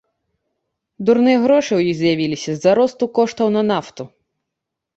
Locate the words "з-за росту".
2.57-3.03